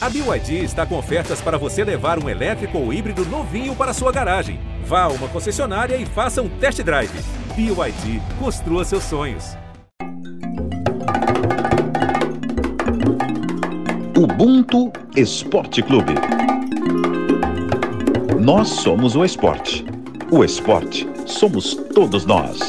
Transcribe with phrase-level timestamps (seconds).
[0.00, 4.12] A BYD está com ofertas para você levar um elétrico ou híbrido novinho para sua
[4.12, 4.60] garagem.
[4.84, 7.10] Vá a uma concessionária e faça um test drive.
[7.56, 9.56] BYD, construa seus sonhos.
[14.16, 16.14] Ubuntu Esporte Clube.
[18.40, 19.84] Nós somos o esporte.
[20.30, 22.60] O esporte somos todos nós.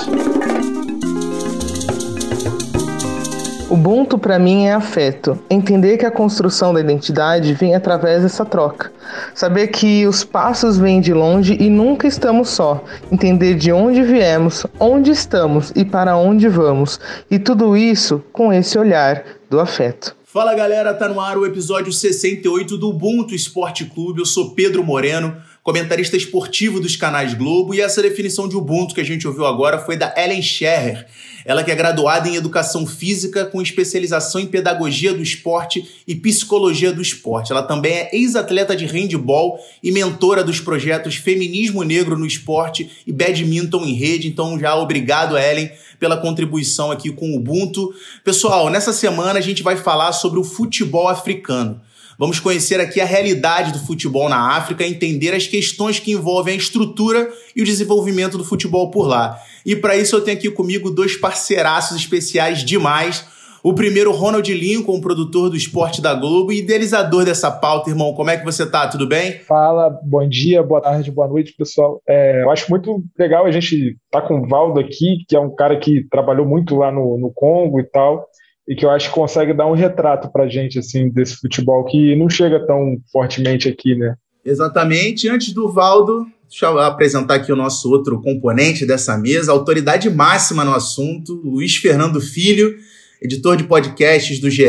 [3.69, 5.37] Ubuntu para mim é afeto.
[5.47, 8.91] Entender que a construção da identidade vem através dessa troca.
[9.35, 12.83] Saber que os passos vêm de longe e nunca estamos só.
[13.11, 16.99] Entender de onde viemos, onde estamos e para onde vamos.
[17.29, 20.15] E tudo isso com esse olhar do afeto.
[20.25, 24.19] Fala galera, tá no ar o episódio 68 do Ubuntu Esporte Clube.
[24.19, 29.01] Eu sou Pedro Moreno comentarista esportivo dos canais Globo, e essa definição de Ubuntu que
[29.01, 31.05] a gente ouviu agora foi da Ellen Scherrer,
[31.45, 36.91] ela que é graduada em Educação Física com especialização em Pedagogia do Esporte e Psicologia
[36.91, 37.51] do Esporte.
[37.51, 43.11] Ela também é ex-atleta de handball e mentora dos projetos Feminismo Negro no Esporte e
[43.11, 47.93] Badminton em Rede, então já obrigado, Ellen, pela contribuição aqui com o Ubuntu.
[48.23, 51.81] Pessoal, nessa semana a gente vai falar sobre o futebol africano.
[52.19, 56.57] Vamos conhecer aqui a realidade do futebol na África, entender as questões que envolvem a
[56.57, 59.39] estrutura e o desenvolvimento do futebol por lá.
[59.65, 63.25] E para isso eu tenho aqui comigo dois parceiraços especiais demais.
[63.63, 68.13] O primeiro, Ronald Lincoln, produtor do esporte da Globo e idealizador dessa pauta, irmão.
[68.13, 68.85] Como é que você tá?
[68.89, 69.39] Tudo bem?
[69.39, 72.01] Fala, bom dia, boa tarde, boa noite, pessoal.
[72.05, 75.39] É, eu acho muito legal a gente estar tá com o Valdo aqui, que é
[75.39, 78.28] um cara que trabalhou muito lá no, no Congo e tal
[78.69, 81.83] e que eu acho que consegue dar um retrato para a gente assim desse futebol
[81.85, 84.13] que não chega tão fortemente aqui, né?
[84.45, 85.27] Exatamente.
[85.27, 90.63] Antes do Valdo, deixa eu apresentar aqui o nosso outro componente dessa mesa, autoridade máxima
[90.63, 92.75] no assunto, Luiz Fernando Filho,
[93.19, 94.63] editor de podcasts do GE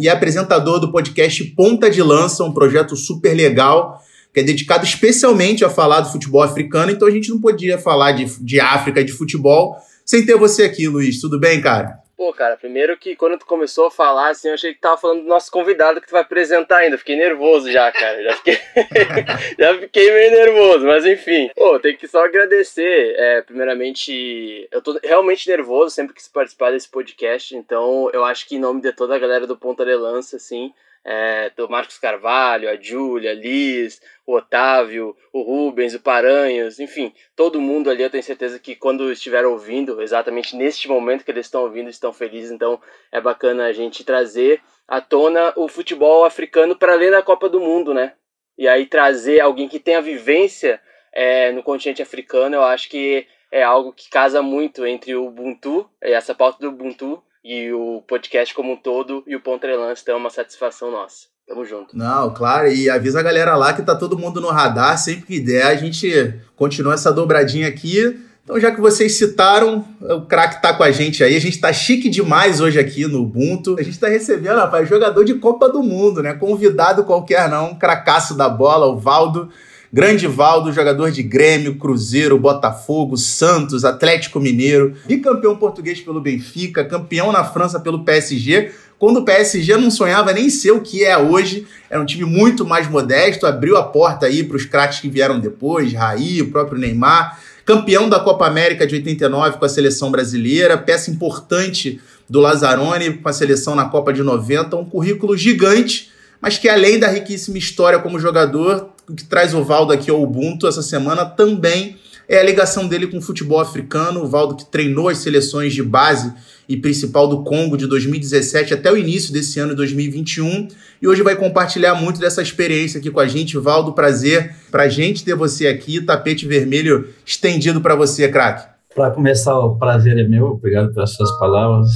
[0.00, 4.00] e apresentador do podcast Ponta de Lança, um projeto super legal
[4.32, 6.90] que é dedicado especialmente a falar do futebol africano.
[6.90, 9.76] Então a gente não podia falar de, de África de futebol
[10.06, 11.20] sem ter você aqui, Luiz.
[11.20, 12.01] Tudo bem, cara?
[12.22, 15.22] Pô, cara, primeiro que quando tu começou a falar, assim, eu achei que tava falando
[15.22, 16.96] do nosso convidado que tu vai apresentar ainda.
[16.96, 18.22] Fiquei nervoso já, cara.
[18.22, 18.58] Já fiquei,
[19.58, 21.50] já fiquei meio nervoso, mas enfim.
[21.56, 23.16] Pô, tem que só agradecer.
[23.18, 28.46] É, primeiramente, eu tô realmente nervoso sempre que se participar desse podcast, então eu acho
[28.46, 30.72] que em nome de toda a galera do Ponta de Lança, assim,
[31.04, 37.60] é, do Marcos Carvalho, a Júlia, Liz, o Otávio, o Rubens, o Paranhos, enfim, todo
[37.60, 41.62] mundo ali eu tenho certeza que quando estiver ouvindo, exatamente neste momento que eles estão
[41.62, 42.80] ouvindo, estão felizes, então
[43.10, 47.60] é bacana a gente trazer à tona o futebol africano para além da Copa do
[47.60, 48.14] Mundo, né?
[48.56, 50.80] E aí trazer alguém que tenha vivência
[51.12, 55.88] é, no continente africano, eu acho que é algo que casa muito entre o Ubuntu,
[56.00, 60.18] essa pauta do Ubuntu, e o podcast como um todo e o Pontrelance então é
[60.18, 61.32] uma satisfação nossa.
[61.46, 61.96] Tamo junto.
[61.96, 65.40] Não, claro, e avisa a galera lá que tá todo mundo no radar, sempre que
[65.40, 68.16] der a gente continua essa dobradinha aqui.
[68.44, 71.36] Então, já que vocês citaram, o craque tá com a gente aí.
[71.36, 73.76] A gente tá chique demais hoje aqui no Ubuntu.
[73.78, 76.34] A gente tá recebendo, rapaz, jogador de Copa do Mundo, né?
[76.34, 79.48] Convidado qualquer não, um cracaço da bola, o Valdo.
[79.94, 87.30] Grande Valdo, jogador de Grêmio, Cruzeiro, Botafogo, Santos, Atlético Mineiro, bicampeão português pelo Benfica, campeão
[87.30, 91.66] na França pelo PSG, quando o PSG não sonhava nem ser o que é hoje,
[91.90, 95.38] era um time muito mais modesto, abriu a porta aí para os craques que vieram
[95.38, 100.78] depois, Raí, o próprio Neymar, campeão da Copa América de 89 com a seleção brasileira,
[100.78, 106.10] peça importante do Lazzaroni com a seleção na Copa de 90, um currículo gigante,
[106.40, 110.66] mas que além da riquíssima história como jogador, que traz o Valdo aqui ao Ubuntu
[110.66, 111.96] essa semana também
[112.28, 114.22] é a ligação dele com o futebol africano.
[114.22, 116.32] O Valdo que treinou as seleções de base
[116.68, 120.68] e principal do Congo de 2017 até o início desse ano de 2021
[121.00, 123.58] e hoje vai compartilhar muito dessa experiência aqui com a gente.
[123.58, 128.70] Valdo, prazer pra gente ter você aqui, tapete vermelho estendido para você, craque.
[128.94, 131.90] Para começar, o prazer é meu, obrigado pelas suas palavras.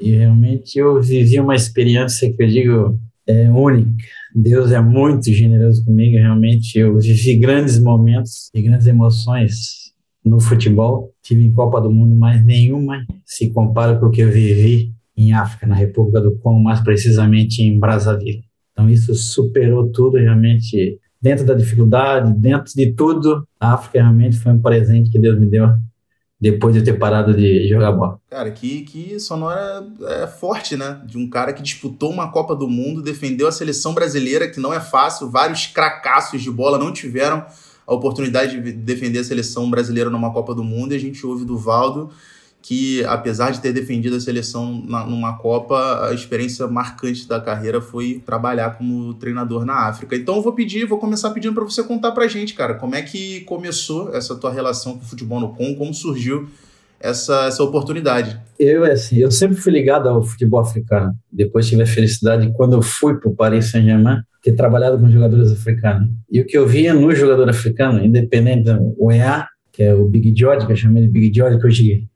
[0.00, 5.84] E realmente eu vivi uma experiência que eu digo é única Deus é muito generoso
[5.84, 6.78] comigo, realmente.
[6.78, 9.92] Eu vivi grandes momentos e grandes emoções
[10.24, 11.12] no futebol.
[11.22, 15.32] Tive em Copa do Mundo, mas nenhuma se compara com o que eu vivi em
[15.32, 18.44] África, na República do Congo, mais precisamente em Brazzaville.
[18.72, 24.52] Então isso superou tudo, realmente, dentro da dificuldade, dentro de tudo, a África realmente foi
[24.52, 25.66] um presente que Deus me deu
[26.42, 28.18] depois de ter parado de jogar bola.
[28.28, 31.00] Cara, que, que sonora é forte, né?
[31.06, 34.74] De um cara que disputou uma Copa do Mundo, defendeu a seleção brasileira, que não
[34.74, 37.46] é fácil, vários cracassos de bola não tiveram
[37.86, 41.44] a oportunidade de defender a seleção brasileira numa Copa do Mundo, e a gente ouve
[41.44, 42.10] do Valdo
[42.62, 47.80] que, apesar de ter defendido a seleção na, numa Copa, a experiência marcante da carreira
[47.80, 50.14] foi trabalhar como treinador na África.
[50.14, 53.02] Então eu vou pedir, vou começar pedindo para você contar pra gente, cara, como é
[53.02, 56.48] que começou essa tua relação com o futebol no Congo, como surgiu
[57.00, 58.40] essa, essa oportunidade.
[58.56, 61.12] Eu, assim, eu sempre fui ligado ao futebol africano.
[61.32, 65.50] Depois tive a felicidade, quando eu fui para o Paris Saint-Germain, ter trabalhado com jogadores
[65.50, 66.08] africanos.
[66.30, 70.32] E o que eu via no jogador africano, independente do EA, que é o Big
[70.36, 72.08] George, que eu chamei de Big George, que hoje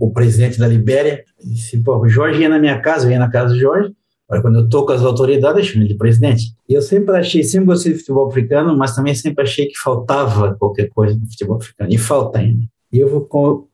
[0.00, 3.30] o, presidente da Libéria, disse, pô, o Jorge ia na minha casa, eu ia na
[3.30, 3.92] casa do Jorge,
[4.30, 6.54] Agora, quando eu estou com as autoridades, eu chamo de presidente.
[6.68, 10.54] E eu sempre achei, sempre gostei de futebol africano, mas também sempre achei que faltava
[10.54, 11.92] qualquer coisa no futebol africano.
[11.92, 12.62] E falta ainda.
[12.92, 13.28] E eu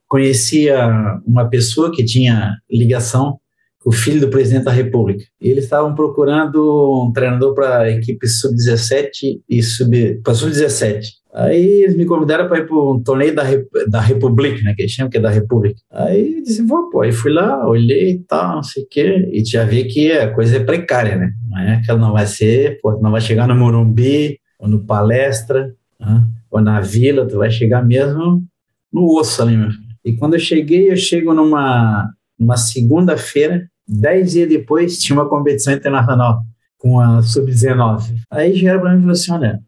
[0.09, 3.39] conhecia uma pessoa que tinha ligação
[3.81, 5.25] com o filho do presidente da República.
[5.39, 11.05] E eles estavam procurando um treinador para a equipe sub-17 e sub para sub-17.
[11.37, 13.45] Aí eles me convidaram para ir para um torneio da,
[13.89, 15.79] da República, né, que eles chamam que é da República.
[15.93, 17.03] Aí eu disse, vou, pô.
[17.03, 20.33] Aí fui lá, olhei e tal, não sei o quê, e já vi que a
[20.33, 21.33] coisa é precária, né?
[21.51, 24.85] Não é que ela não vai ser, pô, não vai chegar no Morumbi, ou no
[24.85, 26.27] Palestra, né?
[26.51, 28.43] ou na Vila, tu vai chegar mesmo
[28.91, 29.69] no osso ali, meu
[30.07, 35.75] e quando eu cheguei, eu chego numa, numa segunda-feira, dez dias depois, tinha uma competição
[35.75, 36.45] internacional
[36.79, 38.15] com a Sub-19.
[38.31, 39.61] Aí gera para mim e falou assim: olha,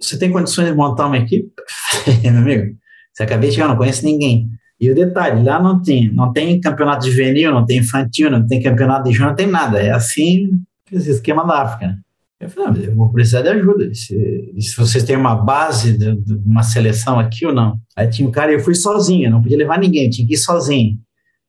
[0.00, 1.50] você tem condições de montar uma equipe?
[2.22, 2.76] Meu amigo,
[3.12, 4.48] você acabei de chegar, não conhece ninguém.
[4.78, 8.62] E o detalhe, lá não tem, não tem campeonato juvenil, não tem infantil, não tem
[8.62, 9.80] campeonato de júnior, não tem nada.
[9.80, 10.50] É assim,
[10.92, 11.96] esse esquema da África.
[12.38, 13.94] Eu falei, não, eu vou precisar de ajuda.
[13.94, 17.78] Se, se vocês têm uma base de, de, uma seleção aqui ou não.
[17.96, 20.98] Aí tinha um cara, eu fui sozinho, não podia levar ninguém, tinha que ir sozinho.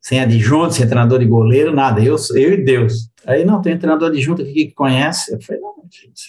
[0.07, 2.01] Sem adjunto, sem treinador de goleiro, nada.
[2.01, 3.09] Eu, eu e Deus.
[3.25, 5.33] Aí, não, tem um treinador adjunto aqui que conhece.
[5.33, 5.73] Eu falei, não,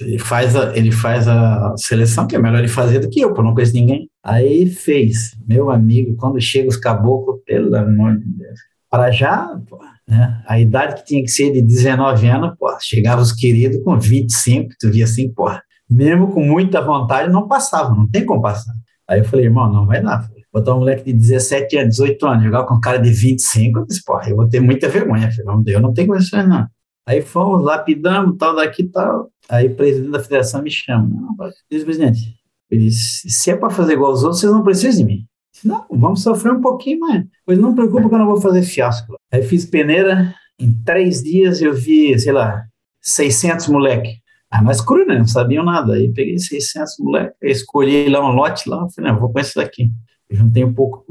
[0.01, 3.29] ele faz, a, ele faz a seleção, que é melhor ele fazer do que eu,
[3.29, 4.11] porque eu não conheço ninguém.
[4.21, 5.37] Aí fez.
[5.47, 8.59] Meu amigo, quando chega os caboclos, pelo amor de Deus.
[8.91, 9.79] Para já, pô,
[10.09, 10.43] né?
[10.49, 14.75] A idade que tinha que ser de 19 anos, pô, chegava os queridos com 25,
[14.81, 15.49] tu via assim, pô,
[15.89, 18.75] mesmo com muita vontade, não passava, não tem como passar.
[19.07, 20.29] Aí eu falei, irmão, não vai dar.
[20.53, 23.87] Botar um moleque de 17 anos, 18 anos, jogar com um cara de 25, eu
[23.87, 25.31] disse, pô, eu vou ter muita vergonha.
[25.31, 26.67] Falei, eu não tenho condições, não.
[27.07, 29.31] Aí fomos, lapidamos, tal, daqui tal.
[29.49, 31.09] Aí o presidente da federação me chama.
[31.09, 32.35] Não, diz, presidente,
[32.71, 35.27] ele disse, se é para fazer igual aos outros, vocês não precisam de mim.
[35.65, 39.17] Não, vamos sofrer um pouquinho, mas pois não preocupa que eu não vou fazer fiasco.
[39.33, 42.65] Aí fiz peneira, em três dias eu vi, sei lá,
[43.01, 44.19] 600 moleque.
[44.51, 45.19] Ah, mas cru, né?
[45.19, 45.95] Não sabiam nada.
[45.95, 49.91] Aí peguei 600 moleque, escolhi lá um lote lá, falei, não, vou com esse daqui.
[50.31, 51.05] Juntei um pouco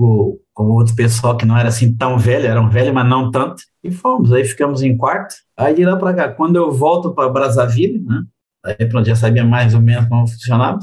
[0.53, 3.63] com, outro pessoal que não era assim tão velho, eram velho, mas não tanto.
[3.83, 5.35] E fomos, aí ficamos em quarto.
[5.55, 8.23] Aí de lá para cá, quando eu volto para Brazzaville, né?
[8.63, 10.79] Aí pronto, já sabia mais ou menos como funcionava.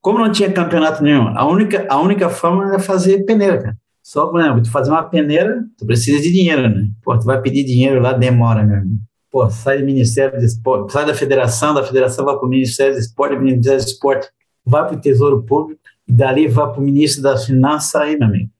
[0.00, 3.76] Como não tinha campeonato nenhum, a única, a única forma era fazer peneira, cara.
[4.02, 6.88] Só, por exemplo, tu fazer uma peneira, tu precisa de dinheiro, né?
[7.02, 8.98] Pô, tu vai pedir dinheiro lá, demora, meu irmão.
[9.32, 12.94] Pô, sai do Ministério do Esporte, sai da federação, da federação vai para o Ministério
[12.94, 14.28] do Esporte, Ministério do Esporte
[14.64, 18.28] vai para o Tesouro Público, e dali vai para o Ministro das Finanças, aí, meu
[18.28, 18.50] amigo.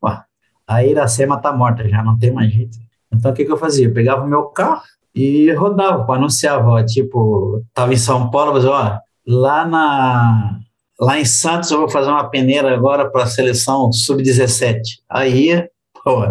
[0.67, 2.77] Aí a Iracema tá morta, já não tem mais jeito.
[3.13, 3.87] Então, o que, que eu fazia?
[3.87, 4.83] Eu pegava o meu carro
[5.15, 10.61] e rodava, anunciava, ó, tipo, tava em São Paulo, mas, ó, lá na
[10.99, 14.81] Lá em Santos eu vou fazer uma peneira agora para a seleção sub-17.
[15.11, 15.69] Aí,
[16.03, 16.23] pô,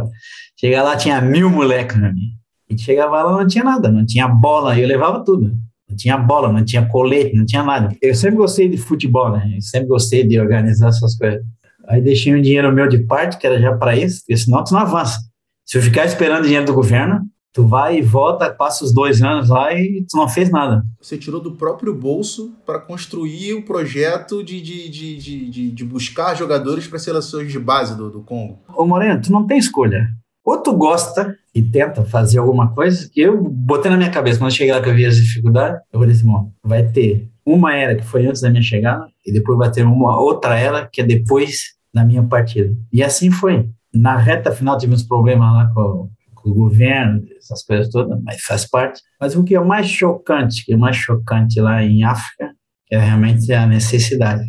[0.60, 2.34] chegar lá tinha mil moleques na minha.
[2.68, 5.52] E chegava lá não tinha nada, não tinha bola, eu levava tudo.
[5.96, 7.96] Não tinha bola, não tinha colete, não tinha nada.
[8.02, 9.54] Eu sempre gostei de futebol, né?
[9.56, 11.42] Eu sempre gostei de organizar essas coisas.
[11.88, 14.74] Aí deixei um dinheiro meu de parte, que era já para isso, porque senão tu
[14.74, 15.18] não avança.
[15.66, 17.22] Se eu ficar esperando dinheiro do governo,
[17.54, 20.84] tu vai e volta, passa os dois anos lá e tu não fez nada.
[21.02, 26.36] Você tirou do próprio bolso para construir o projeto de, de, de, de, de buscar
[26.36, 28.60] jogadores para seleções de base do, do Congo.
[28.76, 30.10] Ô Moreno, tu não tem escolha.
[30.46, 34.52] Ou tu gosta e tenta fazer alguma coisa, que eu botei na minha cabeça, quando
[34.52, 37.76] eu cheguei lá que eu vi as dificuldades, eu falei assim, bom, vai ter uma
[37.76, 41.02] era que foi antes da minha chegada, e depois vai ter uma outra era que
[41.02, 42.76] é depois da minha partida.
[42.94, 43.70] E assim foi.
[43.94, 46.10] Na reta final tivemos problemas lá com,
[46.46, 49.02] o governo, essas coisas todas, mas faz parte.
[49.20, 52.52] Mas o que é mais chocante, que é mais chocante lá em África,
[52.92, 54.44] é realmente a necessidade.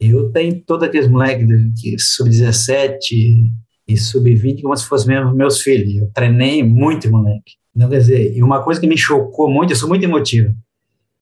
[0.00, 1.46] Eu tenho todos aqueles moleques
[1.80, 3.52] que sub-17
[3.88, 5.94] e sub-20 como se fossem mesmo meus filhos.
[5.94, 7.54] Eu treinei muito moleque.
[7.74, 10.54] Não quer dizer, e uma coisa que me chocou muito, eu sou muito emotivo.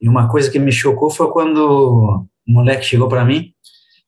[0.00, 3.52] E uma coisa que me chocou foi quando um moleque chegou para mim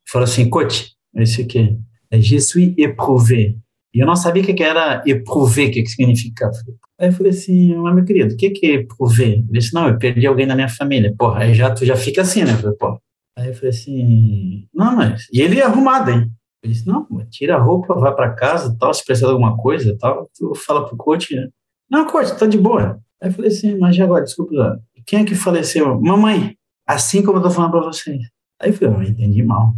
[0.06, 1.78] e falou assim: "Coach, esse aqui,
[2.10, 3.54] é je suis éprouvé.
[3.94, 6.52] E eu não sabia o que era éprouver, o que, que significava.
[6.98, 9.38] Aí eu falei assim, mas meu querido, o que, que é éprouver?
[9.38, 11.14] Ele disse, não, eu perdi alguém da minha família.
[11.18, 12.52] Porra, aí já, tu já fica assim, né?
[12.52, 12.98] Eu falei,
[13.38, 15.26] Aí eu falei assim, não, mas...
[15.32, 16.30] E ele é arrumado, hein?
[16.62, 19.96] Eu disse, não, tira a roupa, vai para casa, tal, se precisar de alguma coisa,
[19.98, 21.48] tal, tu fala pro coach, né?
[21.90, 23.00] Não, coach, tá de boa.
[23.20, 26.00] Aí eu falei assim, mas agora, desculpa, quem é que faleceu?
[26.00, 28.20] Mamãe, assim como eu tô falando para vocês.
[28.60, 29.75] Aí eu falei, eu entendi mal.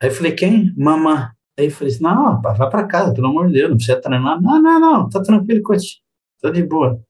[0.00, 0.72] Aí eu falei, quem?
[0.76, 1.28] Mamãe.
[1.58, 4.40] Aí eu falei assim, não, vai para casa, pelo amor de Deus, não precisa treinar.
[4.40, 6.00] Não, não, não, tá tranquilo, coach,
[6.40, 7.00] tá de boa.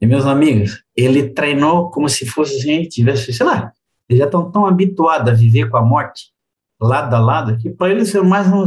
[0.00, 3.72] E meus amigos, ele treinou como se fosse gente tivesse, sei lá,
[4.08, 6.33] eles já estão tão habituados a viver com a morte,
[6.80, 8.64] lado a lado, que para eles é mais um.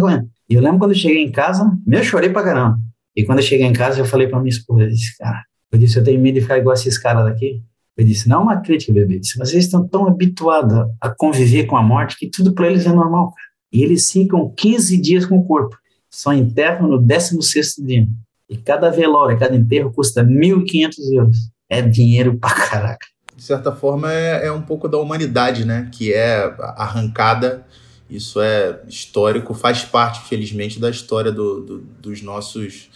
[0.50, 2.80] E eu lembro quando eu cheguei em casa, eu chorei pra caramba.
[3.16, 5.80] E quando eu cheguei em casa, eu falei pra minha esposa, eu disse, cara, eu
[5.80, 7.64] disse, eu tenho medo de ficar igual esses caras daqui.
[7.98, 9.16] Eu disse, não é uma crítica, bebê.
[9.16, 12.68] Eu disse, mas eles estão tão habituados a conviver com a morte que tudo para
[12.68, 13.48] eles é normal, cara.
[13.74, 15.76] E eles ficam 15 dias com o corpo.
[16.10, 18.08] Só enterram no 16 dia.
[18.50, 21.38] E cada velório, cada enterro custa 1.500 euros.
[21.70, 23.06] É dinheiro pra caraca.
[23.36, 25.90] De certa forma, é, é um pouco da humanidade, né?
[25.92, 27.66] Que é arrancada
[28.10, 32.90] isso é histórico, faz parte, felizmente, da história do, do, dos, nossos,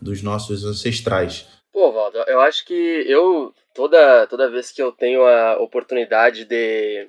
[0.00, 1.46] dos nossos ancestrais.
[1.72, 2.74] Pô, Valdo, eu acho que
[3.06, 7.06] eu, toda, toda vez que eu tenho a oportunidade de,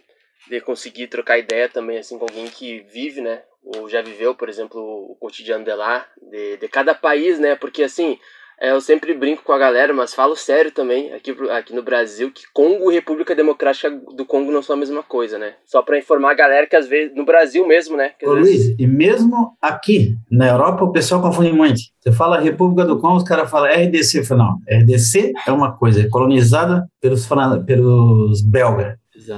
[0.49, 4.47] de conseguir trocar ideia também assim com alguém que vive, né, ou já viveu, por
[4.47, 8.19] exemplo, o cotidiano de lá, de, de cada país, né, porque assim,
[8.61, 12.29] é, eu sempre brinco com a galera, mas falo sério também, aqui, aqui no Brasil,
[12.31, 15.53] que Congo e República Democrática do Congo não são a mesma coisa, né?
[15.65, 18.11] Só para informar a galera que às vezes, no Brasil mesmo, né?
[18.21, 18.67] Ô, vezes...
[18.67, 21.79] Luiz, e mesmo aqui, na Europa, o pessoal confunde muito.
[22.01, 24.19] Você fala República do Congo, os caras falam RDC.
[24.19, 27.27] Eu falo, não, RDC é uma coisa, é colonizada pelos,
[27.65, 28.97] pelos belgas.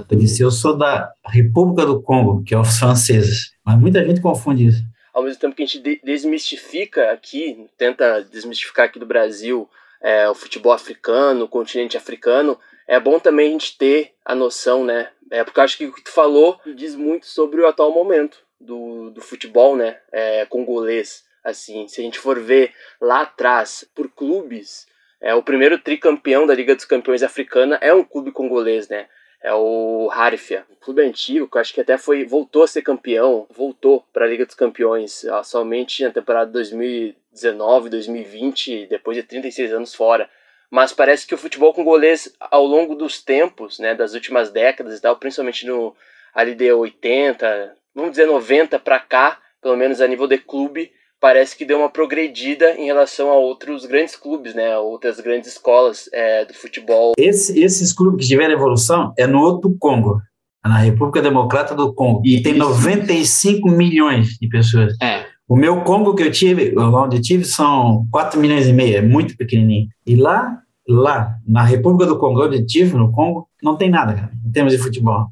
[0.09, 3.51] Eu disse, eu sou da República do Congo, que é os franceses.
[3.65, 8.85] Mas muita gente confunde isso ao mesmo tempo que a gente desmistifica aqui, tenta desmistificar
[8.85, 9.69] aqui do Brasil
[10.01, 14.83] é, o futebol africano, o continente africano, é bom também a gente ter a noção,
[14.83, 15.09] né?
[15.29, 18.39] É, porque eu acho que o que tu falou diz muito sobre o atual momento
[18.59, 19.97] do, do futebol, né?
[20.11, 21.23] É, congolês.
[21.43, 24.87] Assim, se a gente for ver lá atrás, por clubes,
[25.21, 29.07] é, o primeiro tricampeão da Liga dos Campeões africana é um clube congolês, né?
[29.43, 33.48] É o Harifia, um clube antigo que acho que até foi voltou a ser campeão,
[33.50, 39.74] voltou para a Liga dos Campeões ó, somente na temporada 2019, 2020, depois de 36
[39.74, 40.29] anos fora.
[40.69, 45.01] Mas parece que o futebol congolês ao longo dos tempos, né, das últimas décadas e
[45.01, 45.95] tal, principalmente no
[46.33, 51.55] ali de 80, vamos dizer 90 para cá, pelo menos a nível de clube, parece
[51.55, 54.75] que deu uma progredida em relação a outros grandes clubes, né?
[54.79, 57.13] Outras grandes escolas é, do futebol.
[57.17, 60.19] Esse, esses clubes que tiveram evolução é no outro Congo,
[60.65, 64.93] na República Democrata do Congo, e tem 95 milhões de pessoas.
[65.01, 65.25] É.
[65.47, 69.01] O meu Congo que eu tive, onde eu tive, são 4 milhões e meio, é
[69.01, 69.87] muito pequenininho.
[70.07, 74.13] E lá, lá, na República do Congo, onde eu tive, no Congo, não tem nada,
[74.15, 75.27] cara, em termos de futebol.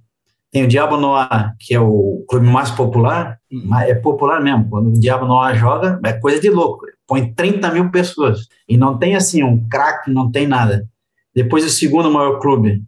[0.51, 4.67] Tem o Diabo Noir, que é o clube mais popular, mas é popular mesmo.
[4.67, 6.85] Quando o Diabo Noir joga, é coisa de louco.
[7.07, 8.47] Põe 30 mil pessoas.
[8.67, 10.87] E não tem assim um craque, não tem nada.
[11.35, 12.81] Depois o segundo maior clube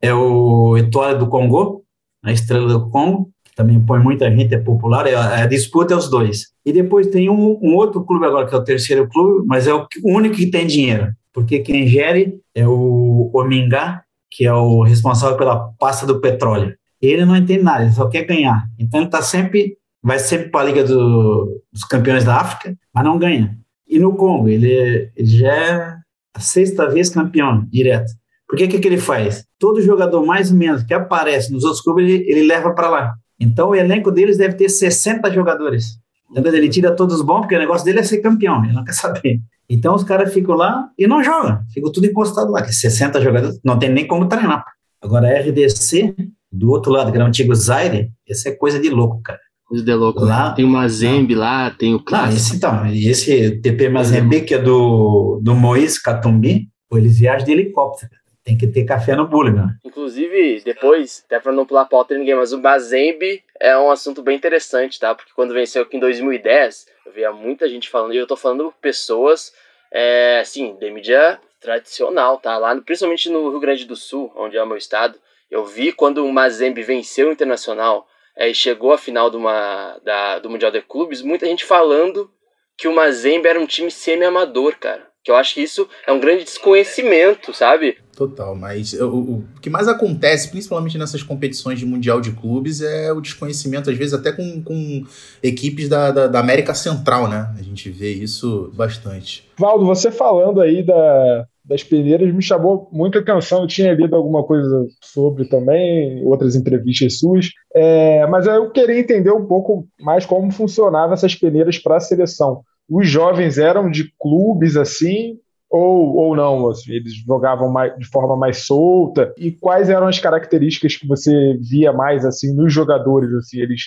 [0.00, 1.84] é o Etoile do Congo,
[2.22, 5.96] a Estrela do Congo, que também põe muita gente, é popular, é, a, disputa é
[5.96, 6.46] os dois.
[6.64, 9.74] E depois tem um, um, outro clube agora, que é o terceiro clube, mas é
[9.74, 15.36] o único que tem dinheiro, porque quem gere é o Omingá, que é o responsável
[15.36, 18.66] pela pasta do petróleo ele não entende nada, ele só quer ganhar.
[18.78, 23.04] Então ele está sempre, vai sempre para a Liga do, dos Campeões da África, mas
[23.04, 23.56] não ganha.
[23.88, 25.96] E no Congo, ele, ele já é
[26.34, 28.12] a sexta vez campeão direto.
[28.48, 29.44] Por que, que ele faz?
[29.58, 33.14] Todo jogador mais ou menos que aparece nos outros clubes, ele, ele leva para lá.
[33.38, 35.98] Então o elenco deles deve ter 60 jogadores.
[36.30, 36.54] Entendeu?
[36.54, 38.92] Ele tira todos os bons, porque o negócio dele é ser campeão, ele não quer
[38.92, 39.40] saber.
[39.68, 43.60] Então os caras ficam lá e não jogam, ficam tudo encostado lá, que 60 jogadores,
[43.64, 44.64] não tem nem como treinar.
[45.00, 46.14] Agora a RDC
[46.50, 49.40] do outro lado, que era o antigo Zaire, essa é coisa de louco, cara.
[49.66, 50.24] Coisa de louco.
[50.24, 52.36] Lá, tem o Mazembe lá, tem o Clássico.
[52.36, 58.10] esse, então, esse TP Mazembe, que é do, do Moïse Katumbi, eles viajam de helicóptero.
[58.42, 59.76] Tem que ter café no bule, né?
[59.84, 64.22] Inclusive, depois, até pra não pular pauta de ninguém, mas o Mazembe é um assunto
[64.22, 65.14] bem interessante, tá?
[65.14, 68.72] Porque quando venceu aqui em 2010, eu via muita gente falando, e eu tô falando
[68.80, 69.52] pessoas,
[69.92, 72.56] é, assim, de mídia tradicional, tá?
[72.56, 75.16] Lá, principalmente no Rio Grande do Sul, onde é o meu estado,
[75.50, 79.98] eu vi quando o Mazembe venceu o Internacional é, e chegou à final de uma,
[80.04, 82.30] da, do Mundial de Clubes, muita gente falando
[82.78, 85.10] que o Mazembe era um time semi-amador, cara.
[85.22, 87.98] Que eu acho que isso é um grande desconhecimento, sabe?
[88.16, 93.12] Total, mas o, o, que mais acontece, principalmente nessas competições de Mundial de Clubes, é
[93.12, 95.04] o desconhecimento, às vezes até com, com
[95.42, 97.54] equipes da, da, da América Central, né?
[97.58, 99.46] A gente vê isso bastante.
[99.58, 103.60] Valdo, você falando aí da, das peneiras me chamou muita atenção.
[103.60, 109.30] Eu tinha lido alguma coisa sobre também, outras entrevistas suas, é, mas eu queria entender
[109.30, 112.62] um pouco mais como funcionavam essas peneiras para a seleção.
[112.88, 115.38] Os jovens eram de clubes assim,
[115.70, 116.68] ou, ou não?
[116.68, 119.32] Assim, eles jogavam mais, de forma mais solta?
[119.38, 123.32] E quais eram as características que você via mais assim nos jogadores?
[123.34, 123.82] Assim, eles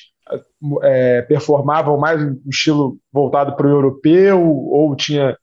[0.83, 5.35] é, performavam mais no estilo voltado para o europeu ou tinha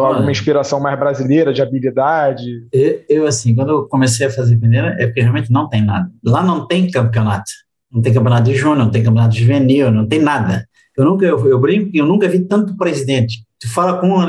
[0.00, 2.44] lá, alguma inspiração mais brasileira de habilidade?
[2.72, 6.10] Eu, eu, assim, quando eu comecei a fazer peneira, é porque realmente não tem nada.
[6.24, 7.50] Lá não tem campeonato.
[7.90, 10.66] Não tem campeonato de júnior, não tem campeonato de juvenil, não tem nada.
[10.96, 13.44] Eu nunca, eu, eu brinco que eu nunca vi tanto presidente.
[13.60, 14.26] Tu fala com um,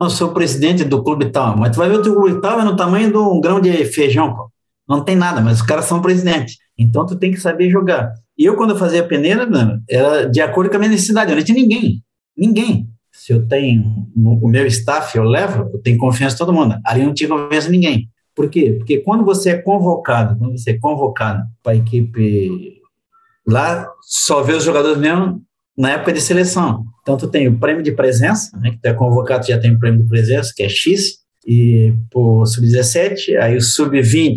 [0.00, 2.64] eu sou presidente do clube tal, mas tu vai ver o teu clube tal é
[2.64, 4.50] no tamanho de um grão de feijão, pô.
[4.88, 6.56] Não tem nada, mas os caras são presidentes.
[6.78, 8.12] Então tu tem que saber jogar.
[8.38, 9.48] E eu, quando eu fazia peneira,
[9.88, 11.30] era de acordo com a minha necessidade.
[11.32, 12.02] Eu não tinha ninguém.
[12.36, 12.88] Ninguém.
[13.26, 16.78] Se eu tenho o meu staff, eu levo, eu tenho confiança em todo mundo.
[16.84, 18.08] Ali eu não tinha confiança em ninguém.
[18.32, 18.74] Por quê?
[18.78, 22.80] Porque quando você é convocado, quando você é convocado para a equipe
[23.44, 25.42] lá, só vê os jogadores mesmo
[25.76, 26.84] na época de seleção.
[27.02, 29.78] Então, tu tem o prêmio de presença, né, que tu é convocado, já tem o
[29.80, 34.36] prêmio de presença, que é X, e por sub-17, aí o sub-20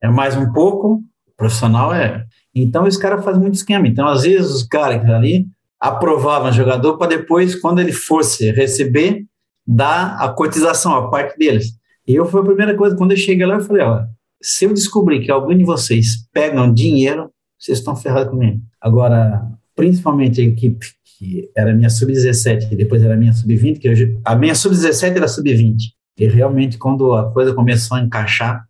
[0.00, 1.02] é mais um pouco,
[1.36, 2.24] profissional é.
[2.54, 3.88] Então, os caras fazem muito esquema.
[3.88, 5.48] Então, às vezes, os caras que ali
[5.80, 9.24] aprovavam o jogador para depois, quando ele fosse receber,
[9.66, 11.72] dar a cotização, a parte deles.
[12.06, 14.04] E eu foi a primeira coisa, quando eu cheguei lá, eu falei, ó,
[14.40, 18.60] se eu descobrir que algum de vocês pegam dinheiro, vocês estão ferrados comigo.
[18.80, 19.42] Agora,
[19.74, 24.36] principalmente a equipe que era minha sub-17 e depois era minha sub-20, que hoje, a
[24.36, 25.76] minha sub-17 era sub-20.
[26.18, 28.64] E realmente, quando a coisa começou a encaixar,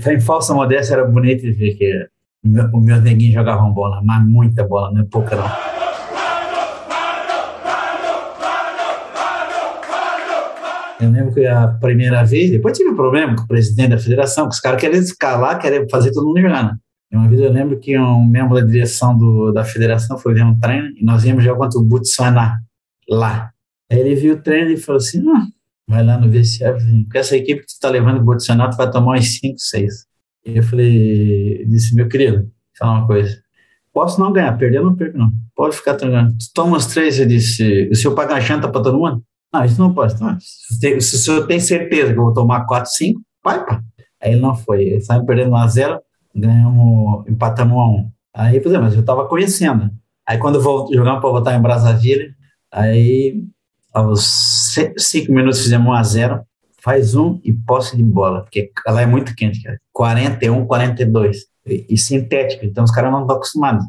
[0.00, 2.06] sem falsa modéstia, era bonito ver que
[2.72, 5.77] o meu neguinho jogavam bola, mas muita bola, não é pouca não.
[11.00, 14.48] Eu lembro que a primeira vez, depois tive um problema com o presidente da federação,
[14.48, 16.64] que os caras querem escalar, querem fazer todo mundo jogar.
[16.64, 16.78] Né?
[17.12, 20.58] Uma vez eu lembro que um membro da direção do, da federação foi ver um
[20.58, 22.60] treino e nós íamos jogar contra o Butsuana
[23.08, 23.50] lá.
[23.90, 25.46] Aí ele viu o treino e falou assim: ah,
[25.86, 26.78] vai lá no vestiário,
[27.10, 30.06] com essa equipe que tu está levando o Butsuana, tu vai tomar uns 5, 6.
[30.46, 33.38] E eu falei, disse, meu querido, fala uma coisa.
[33.92, 35.32] Posso não ganhar, perder eu não perco, não.
[35.54, 36.36] Pode ficar tranquilo.
[36.38, 39.22] Tu toma uns três, eu disse, o senhor paga a janta para todo mundo?
[39.52, 40.20] Não, isso não pode.
[40.20, 43.82] Não, se, se o senhor tem certeza que eu vou tomar 4, 5, vai, pá.
[44.20, 45.00] Aí ele não foi.
[45.00, 46.00] Saiu perdendo 1 a 0
[46.34, 48.10] ganhamos, empatamos a um.
[48.34, 49.90] Aí, por exemplo, mas eu estava conhecendo.
[50.26, 52.28] Aí, quando jogamos para voltar em Brasília,
[52.70, 53.42] aí,
[53.92, 56.42] aos cinco minutos, fizemos um a zero,
[56.80, 59.80] faz um e posse de bola, porque ela é muito quente, cara.
[59.92, 61.38] 41, 42.
[61.66, 63.84] E, e sintético, então os caras não estão acostumados.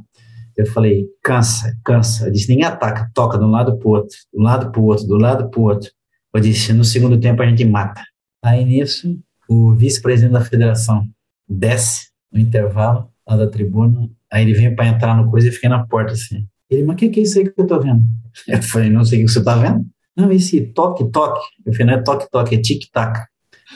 [0.59, 2.27] Eu falei, cansa, cansa.
[2.27, 4.81] Eu disse, ninguém ataca, toca de um lado para o outro, de um lado para
[4.81, 5.89] o outro, do lado para o outro.
[6.33, 8.03] Eu disse, no segundo tempo a gente mata.
[8.43, 9.17] Aí nisso,
[9.47, 11.07] o vice-presidente da federação
[11.47, 14.09] desce no intervalo, lá da tribuna.
[14.29, 16.45] Aí ele vem para entrar no coisa e fiquei na porta assim.
[16.69, 18.03] Ele, mas o que, que é isso aí que eu tô vendo?
[18.45, 19.85] Eu falei, não sei o que você tá vendo.
[20.13, 21.39] Não, esse toque, toque.
[21.65, 23.17] Eu falei, não é toque, toque, é tic-tac.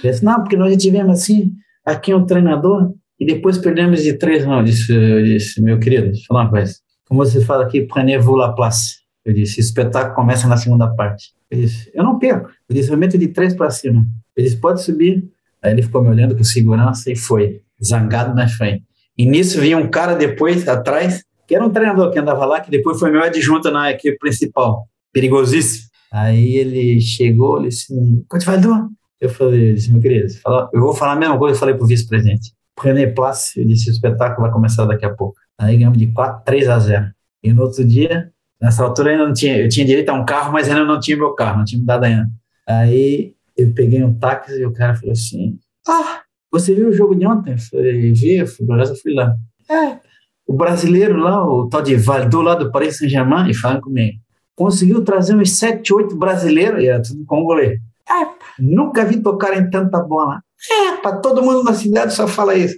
[0.03, 1.53] Ele disse, não, porque nós tivemos assim,
[1.85, 4.45] aqui é um treinador, e depois perdemos de três.
[4.45, 6.75] Não, eu disse, eu disse meu querido, deixa eu falar uma coisa.
[7.07, 8.97] Como você fala aqui, prenez-vous la place.
[9.23, 11.31] Eu disse, o espetáculo começa na segunda parte.
[11.49, 12.49] Ele disse, eu não perco.
[12.67, 14.05] Eu disse, eu meto de três para cima.
[14.35, 15.23] Ele disse, pode subir.
[15.61, 18.83] Aí ele ficou me olhando com segurança e foi zangado na frente.
[19.17, 22.69] E nisso vinha um cara depois, atrás, que era um treinador que andava lá, que
[22.69, 24.85] depois foi meu adjunto na equipe principal.
[25.13, 25.87] Perigosíssimo.
[26.11, 27.93] Aí ele chegou, ele disse,
[28.27, 28.89] Cotivaldo?
[29.21, 30.27] Eu falei, disse, meu querido,
[30.73, 32.51] eu vou falar a mesma coisa que eu falei pro vice-presidente.
[32.75, 35.35] Prenez place, eu disse, o espetáculo vai começar daqui a pouco.
[35.57, 37.11] Aí ganhamos de 4, 3 a 0.
[37.43, 40.51] E no outro dia, nessa altura ainda não tinha, eu tinha direito a um carro,
[40.51, 42.27] mas ainda não tinha meu carro, não tinha me dado ainda.
[42.67, 47.15] Aí eu peguei um táxi e o cara falou assim, ah, você viu o jogo
[47.15, 47.53] de ontem?
[47.53, 48.65] Eu falei, vi, eu fui
[49.13, 49.35] lá.
[49.69, 49.99] É,
[50.45, 54.17] o brasileiro lá, o tal de Valdo lá do Paris Saint-Germain, e falando comigo,
[54.55, 57.79] conseguiu trazer uns 7, 8 brasileiros, e era tudo congolês.
[58.09, 60.41] É, nunca vi tocar em tanta bola.
[60.71, 62.77] É, para todo mundo na cidade só fala isso.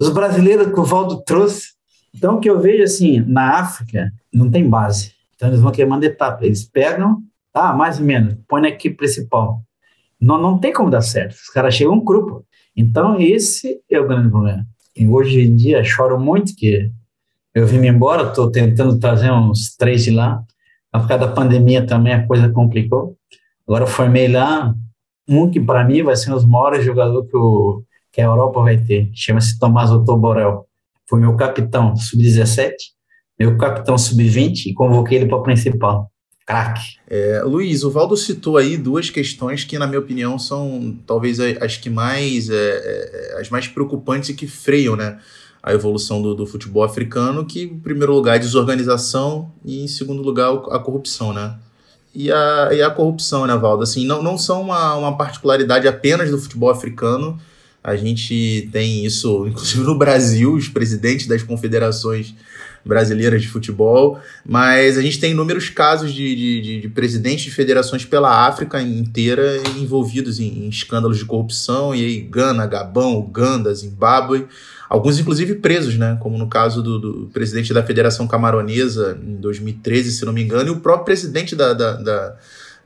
[0.00, 1.68] Os brasileiros que o Valdo trouxe.
[2.14, 5.12] Então, o que eu vejo assim, na África, não tem base.
[5.34, 6.44] Então, eles vão queimando etapa.
[6.44, 7.22] Eles pegam,
[7.54, 9.62] ah, mais ou menos, põe na equipe principal.
[10.20, 11.32] Não, não tem como dar certo.
[11.32, 12.44] Os caras chegam cru,
[12.76, 14.66] então, esse é o grande problema.
[14.96, 16.90] E hoje em dia, choro muito que
[17.54, 20.42] eu vim embora, estou tentando trazer uns três de lá.
[20.92, 23.16] Por causa da pandemia também a coisa complicou.
[23.66, 24.74] Agora eu formei lá
[25.30, 28.60] um que para mim vai ser um dos maiores jogadores que, o, que a Europa
[28.60, 29.08] vai ter.
[29.14, 30.66] Chama-se Tomás Otto Borel.
[31.08, 32.72] Foi meu capitão sub-17,
[33.38, 36.10] meu capitão sub-20 e convoquei ele para principal.
[36.44, 36.98] craque.
[37.08, 41.76] É, Luiz, o Valdo citou aí duas questões que, na minha opinião, são talvez as
[41.76, 45.18] que mais, é, é, as mais preocupantes e que freiam, né?
[45.62, 49.88] A evolução do, do, futebol africano, que em primeiro lugar é a desorganização e em
[49.88, 51.58] segundo lugar a corrupção, né?
[52.14, 53.82] E a, e a corrupção, né, Valdo?
[53.82, 57.38] Assim, não, não são uma, uma particularidade apenas do futebol africano,
[57.82, 62.34] a gente tem isso, inclusive no Brasil, os presidentes das confederações
[62.84, 68.06] brasileiras de futebol, mas a gente tem inúmeros casos de, de, de presidentes de federações
[68.06, 74.46] pela África inteira envolvidos em, em escândalos de corrupção, e aí Gana, Gabão, Uganda, Zimbábue,
[74.90, 76.18] alguns inclusive presos, né?
[76.20, 80.68] Como no caso do, do, presidente da Federação Camaronesa em 2013, se não me engano,
[80.68, 82.36] e o próprio presidente da, da, da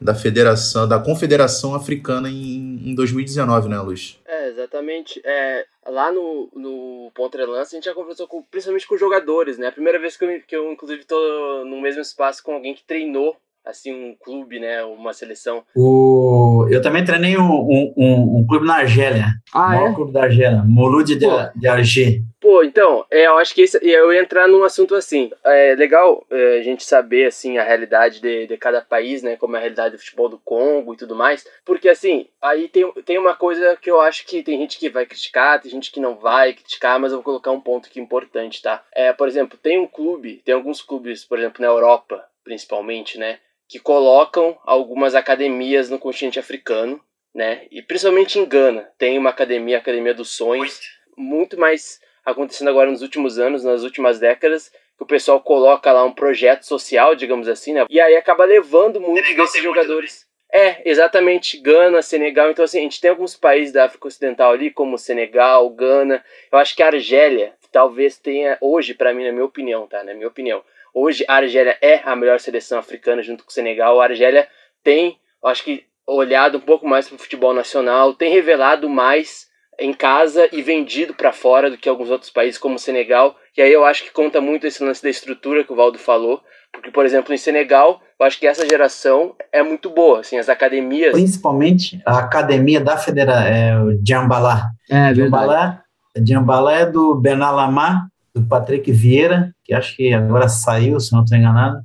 [0.00, 4.20] da Federação, da Confederação Africana em, em 2019, né, Luiz?
[4.26, 5.22] É, exatamente.
[5.24, 9.68] É, lá no, no Pontrelance a gente já conversou com, principalmente com jogadores, né?
[9.68, 12.84] A primeira vez que eu, que eu inclusive, tô no mesmo espaço com alguém que
[12.84, 15.64] treinou assim um clube, né, uma seleção.
[15.74, 19.94] O eu também treinei um, um, um, um clube na Argélia, ah, o maior é?
[19.94, 22.22] clube da Argélia, Mouloud de, de Alger.
[22.40, 25.30] Pô, então, é, eu acho que esse, eu ia entrar num assunto assim.
[25.42, 29.56] É legal é, a gente saber assim a realidade de, de cada país, né, como
[29.56, 33.18] é a realidade do futebol do Congo e tudo mais, porque assim aí tem, tem
[33.18, 36.16] uma coisa que eu acho que tem gente que vai criticar, tem gente que não
[36.16, 38.84] vai criticar, mas eu vou colocar um ponto aqui importante, tá?
[38.92, 43.38] É, por exemplo, tem um clube, tem alguns clubes, por exemplo, na Europa, principalmente, né,
[43.74, 47.00] que colocam algumas academias no continente africano,
[47.34, 47.66] né?
[47.72, 50.80] E principalmente em Gana, tem uma academia, a Academia dos Sonhos,
[51.18, 56.04] muito mais acontecendo agora nos últimos anos, nas últimas décadas, que o pessoal coloca lá
[56.04, 57.84] um projeto social, digamos assim, né?
[57.90, 60.26] E aí acaba levando muito Senegal desses jogadores.
[60.52, 62.52] É, exatamente, Gana, Senegal.
[62.52, 66.24] Então, assim, a gente tem alguns países da África Ocidental ali, como Senegal, Gana.
[66.52, 70.04] Eu acho que a Argélia talvez tenha, hoje, para mim, na minha opinião, tá?
[70.04, 70.62] Na minha opinião,
[70.94, 74.00] Hoje a Argélia é a melhor seleção africana junto com o Senegal.
[74.00, 74.46] A Argélia
[74.82, 79.48] tem, acho que, olhado um pouco mais para o futebol nacional, tem revelado mais
[79.80, 83.34] em casa e vendido para fora do que alguns outros países como o Senegal.
[83.56, 86.40] E aí eu acho que conta muito esse lance da estrutura que o Valdo falou,
[86.72, 90.48] porque por exemplo, em Senegal, eu acho que essa geração é muito boa, assim, as
[90.48, 94.70] academias, principalmente a academia da Federação, é, o Djambala.
[94.88, 95.82] É, Djambala,
[96.16, 101.38] Djambala é do Benalama, do Patrick Vieira, que acho que agora saiu, se não estou
[101.38, 101.80] enganado,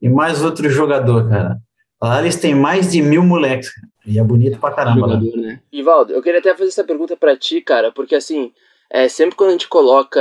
[0.00, 1.58] e mais outro jogador, cara.
[2.02, 3.86] Lá eles têm mais de mil moleques, cara.
[4.04, 5.00] e é bonito pra caramba.
[5.00, 5.60] Jogador, né?
[5.72, 8.52] Ivaldo, eu queria até fazer essa pergunta para ti, cara, porque assim,
[8.90, 10.20] é, sempre quando a gente coloca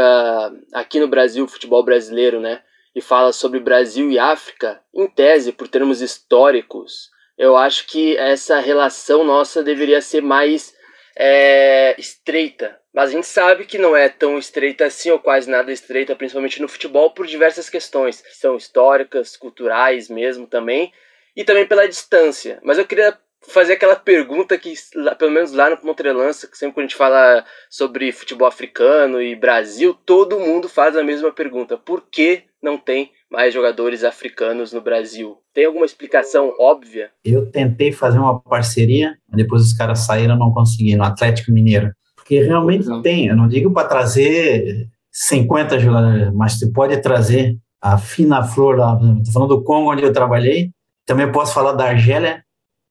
[0.72, 2.60] aqui no Brasil, futebol brasileiro, né,
[2.96, 8.60] e fala sobre Brasil e África, em tese, por termos históricos, eu acho que essa
[8.60, 10.74] relação nossa deveria ser mais
[11.18, 15.72] é, estreita, mas a gente sabe que não é tão estreita assim, ou quase nada
[15.72, 20.92] estreita, principalmente no futebol, por diversas questões, que são históricas, culturais mesmo também,
[21.36, 22.60] e também pela distância.
[22.64, 24.74] Mas eu queria fazer aquela pergunta que,
[25.18, 29.36] pelo menos lá no Montrelança, que sempre que a gente fala sobre futebol africano e
[29.36, 34.82] Brasil, todo mundo faz a mesma pergunta: por que não tem mais jogadores africanos no
[34.82, 35.38] Brasil?
[35.54, 37.10] Tem alguma explicação óbvia?
[37.26, 41.92] Eu tentei fazer uma parceria, depois os caras saíram, não consegui, no Atlético Mineiro.
[42.32, 43.02] Porque realmente não.
[43.02, 48.76] tem, eu não digo para trazer 50 jogadores, mas você pode trazer a Fina Flor,
[49.18, 50.72] estou falando do Congo, onde eu trabalhei,
[51.06, 52.42] também posso falar da Argélia,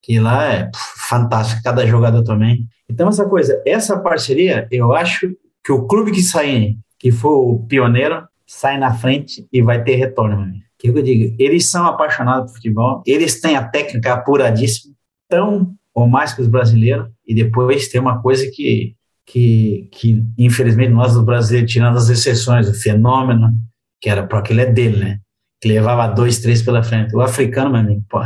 [0.03, 0.71] que lá é
[1.09, 2.67] fantástico, cada jogador também.
[2.87, 7.67] Então, essa coisa, essa parceria, eu acho que o clube que sair, que for o
[7.67, 10.43] pioneiro, sai na frente e vai ter retorno.
[10.43, 11.35] O que eu digo?
[11.39, 14.95] Eles são apaixonados por futebol, eles têm a técnica apuradíssima,
[15.31, 19.00] tão ou mais que os brasileiros, e depois tem uma coisa que
[19.31, 23.53] que, que infelizmente nós do Brasil, tirando as exceções, o fenômeno,
[24.01, 25.21] que era porque ele é dele, né?
[25.61, 27.15] Que levava dois, três pela frente.
[27.15, 28.21] O africano, meu amigo, pô,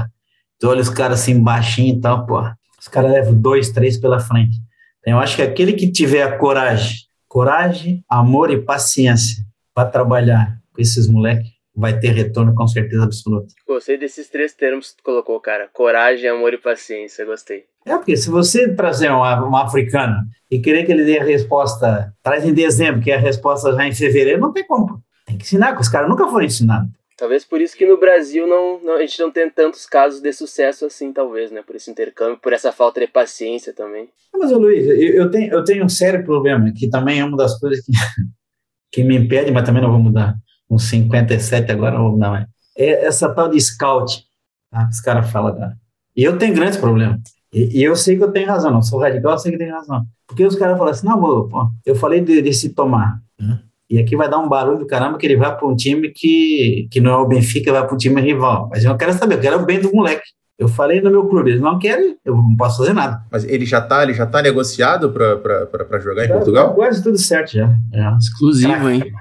[0.58, 2.40] tu olha os caras assim baixinho e tal, pô,
[2.80, 4.56] os caras levam dois, três pela frente.
[5.00, 10.58] Então, eu acho que aquele que tiver a coragem, coragem, amor e paciência para trabalhar
[10.72, 13.48] com esses moleques, vai ter retorno com certeza absoluta.
[13.66, 15.68] Gostei desses três termos que tu colocou, cara.
[15.72, 17.64] Coragem, amor e paciência, gostei.
[17.86, 20.16] É, porque se você trazer um, um africano
[20.50, 23.86] e querer que ele dê a resposta, traz em dezembro, que é a resposta já
[23.86, 25.02] em fevereiro, não tem como.
[25.26, 26.88] Tem que ensinar, porque os caras nunca foram ensinados.
[27.16, 30.32] Talvez por isso que no Brasil não, não, a gente não tem tantos casos de
[30.32, 31.62] sucesso assim, talvez, né?
[31.62, 34.08] Por esse intercâmbio, por essa falta de paciência também.
[34.36, 37.58] Mas, Luiz, eu, eu, tenho, eu tenho um sério problema, que também é uma das
[37.58, 37.92] coisas que,
[38.90, 40.34] que me impede, mas também não vou mudar.
[40.68, 42.46] Com 57 agora não mais.
[42.76, 44.24] É essa tal de scout,
[44.70, 44.88] tá?
[44.90, 45.54] os caras falam.
[45.54, 45.72] Tá?
[46.16, 47.20] E eu tenho grandes problemas.
[47.52, 49.72] E, e, eu sei que eu tenho razão, não sou radical, eu sei que tenho
[49.72, 50.04] razão.
[50.26, 53.20] Porque os caras falam assim, não, pô, eu falei de, de se tomar.
[53.38, 53.60] Né?
[53.88, 56.88] E aqui vai dar um barulho do caramba que ele vai para um time que,
[56.90, 58.68] que não é o Benfica, vai para um time rival.
[58.72, 60.24] Mas eu não quero saber, eu quero o bem do moleque.
[60.58, 63.22] Eu falei no meu clube, eles não querem, eu não posso fazer nada.
[63.30, 66.68] Mas ele já tá, ele já tá negociado para jogar em Já Portugal?
[66.68, 67.76] tá quase tudo certo já.
[67.92, 68.16] É.
[68.18, 68.88] Exclusivo, Craque.
[68.88, 69.12] hein?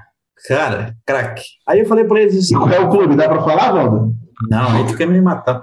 [0.44, 1.42] Cara, craque.
[1.66, 3.16] Aí eu falei para eles assim, Qual é o clube?
[3.16, 4.14] Dá pra falar, Valdo?
[4.50, 5.62] Não, aí tu quer me matar.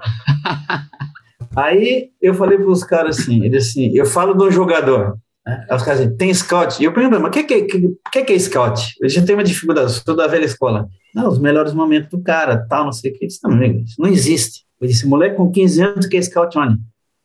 [1.54, 5.16] aí eu falei para os caras assim, eles assim, eu falo do jogador.
[5.46, 5.66] Né?
[5.70, 6.82] Aí os caras assim, tem scout?
[6.82, 8.94] E eu pergunto, mas o que, que, que, que, é scout?
[9.00, 10.88] Eu já tenho uma dificuldade, eu sou da velha escola.
[11.14, 13.24] Não, os melhores momentos do cara, tal, não sei o que.
[13.24, 14.64] Eu disse, não, amigo, isso não existe.
[14.80, 16.78] Eu disse, moleque com 15 anos que é scout onde?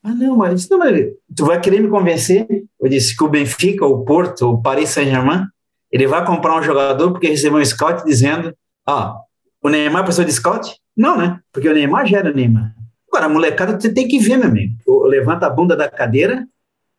[0.03, 2.45] Ah, não, mas, disse, não, mas tu vai querer me convencer?
[2.79, 5.45] Eu disse que o Benfica, o Porto, o Paris Saint-Germain,
[5.97, 8.53] ele vai comprar um jogador porque recebeu um scout dizendo,
[8.87, 9.15] ó,
[9.63, 10.75] o Neymar precisa de scout?
[10.95, 11.39] Não, né?
[11.51, 12.73] Porque o Neymar gera o Neymar.
[13.09, 14.73] Agora, a molecada, você tem que ver, meu amigo.
[15.05, 16.45] Levanta a bunda da cadeira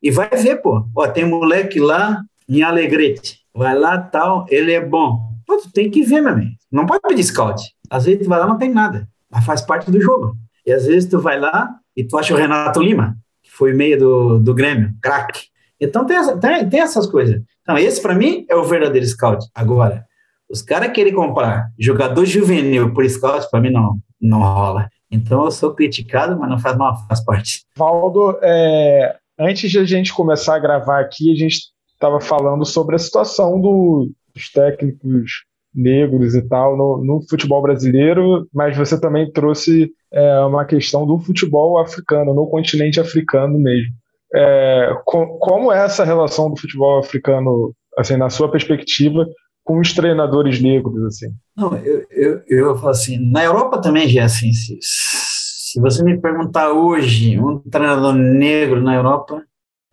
[0.02, 0.84] e vai ver, pô.
[0.96, 3.38] Ó, tem moleque lá em Alegrete.
[3.54, 5.18] Vai lá, tal, ele é bom.
[5.46, 6.52] Pô, tu tem que ver, meu amigo.
[6.70, 7.62] Não pode pedir scout.
[7.90, 9.08] Às vezes tu vai lá não tem nada.
[9.30, 10.34] Mas faz parte do jogo.
[10.66, 13.98] E às vezes tu vai lá e tu acha o Renato Lima, que foi meio
[13.98, 15.46] do, do Grêmio, craque.
[15.80, 17.40] Então tem, essa- tem, tem essas coisas.
[17.68, 19.44] Então, esse para mim é o verdadeiro scout.
[19.54, 20.02] Agora,
[20.48, 24.88] os caras querem comprar jogador juvenil por scout, para mim não, não rola.
[25.10, 27.66] Então eu sou criticado, mas não faz mal, faz parte.
[27.76, 31.58] Valdo, é, antes de a gente começar a gravar aqui, a gente
[31.92, 38.48] estava falando sobre a situação do- dos técnicos negros e tal no, no futebol brasileiro,
[38.50, 43.92] mas você também trouxe é, uma questão do futebol africano, no continente africano mesmo.
[44.34, 49.26] É, co- como é essa relação do futebol africano, assim, na sua perspectiva,
[49.64, 51.28] com os treinadores negros, assim?
[51.56, 54.52] Não, eu, eu, eu falo assim, na Europa também já é assim.
[54.52, 59.42] Se, se você me perguntar hoje um treinador negro na Europa,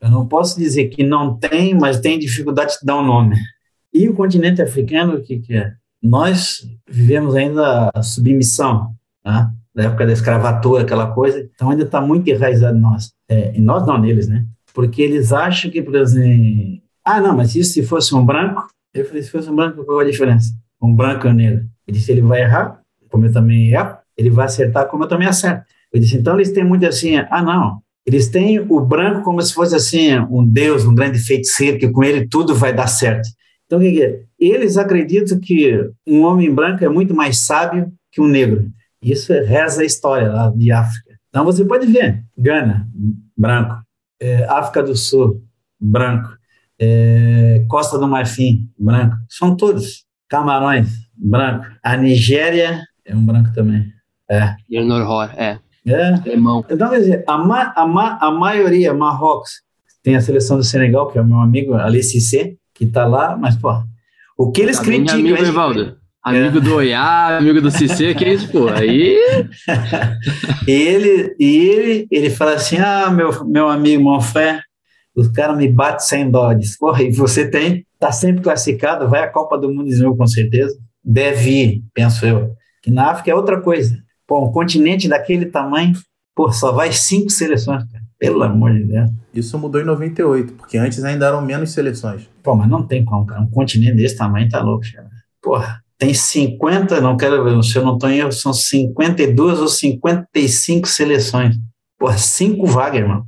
[0.01, 3.35] eu não posso dizer que não tem, mas tem dificuldade de dar um nome.
[3.93, 5.73] E o continente africano, o que, que é?
[6.01, 8.91] Nós vivemos ainda a submissão,
[9.25, 9.49] né?
[9.73, 13.11] da época da escravatura, aquela coisa, então ainda está muito enraizado em nós.
[13.29, 14.45] É, nós não, neles, né?
[14.73, 19.05] Porque eles acham que, por exemplo, ah, não, mas isso se fosse um branco, eu
[19.05, 20.53] falei, se fosse um branco, qual é a diferença?
[20.81, 21.65] Um branco e um negro.
[21.87, 25.27] Ele disse, ele vai errar, como eu também erro, ele vai acertar, como eu também
[25.27, 25.65] acerto.
[25.91, 29.53] Eu disse, então eles têm muito assim, ah, não, eles têm o branco como se
[29.53, 33.27] fosse assim, um deus, um grande feiticeiro, que com ele tudo vai dar certo.
[33.65, 34.21] Então, o que é?
[34.39, 38.69] Eles acreditam que um homem branco é muito mais sábio que um negro.
[39.01, 41.04] Isso reza a história lá de África.
[41.35, 42.87] Então, você pode ver, Gana,
[43.37, 43.75] branco,
[44.21, 45.43] é, África do Sul,
[45.77, 46.29] branco,
[46.79, 50.05] é, Costa do Marfim, branco, são todos.
[50.29, 51.65] Camarões, branco.
[51.83, 53.85] A Nigéria é um branco também.
[54.31, 54.55] É.
[54.69, 55.59] E o Norhor, é.
[55.85, 56.13] É.
[56.13, 56.63] Alemão.
[56.69, 59.61] Então, quer dizer, a, ma, a, ma, a maioria, Marrocos,
[60.01, 63.35] tem a seleção do Senegal, que é o meu amigo Ali Cissé, que tá lá,
[63.35, 63.73] mas, pô,
[64.37, 65.15] o que eles Tá criticam...
[65.19, 65.97] amigo, eles- Evaldo.
[66.25, 68.67] Amigo do Oiá, amigo do Cissé, que isso, pô.
[68.67, 69.15] Aí.
[70.67, 74.63] E ele, e ele, ele fala assim: ah, meu, meu amigo, frère,
[75.15, 76.51] os caras me batem sem dó.
[76.51, 80.17] Diz, porra, e você tem, tá sempre classificado, vai à Copa do Mundo de novo,
[80.17, 80.75] com certeza.
[81.03, 82.55] Deve ir, penso eu.
[82.81, 83.95] Que na África é outra coisa.
[84.25, 85.93] Pô, um continente daquele tamanho,
[86.35, 88.03] pô, só vai cinco seleções, cara.
[88.17, 89.11] Pelo amor de Deus.
[89.31, 92.27] Isso mudou em 98, porque antes ainda eram menos seleções.
[92.41, 93.41] Pô, mas não tem como, cara.
[93.41, 95.07] Um continente desse tamanho tá louco, cara.
[95.39, 99.67] Porra, tem 50, não quero ver, se eu não estou em erro, são 52 ou
[99.67, 101.55] 55 seleções.
[101.97, 103.25] Porra, cinco vagas, irmão.